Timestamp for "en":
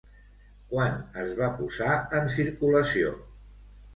2.21-2.33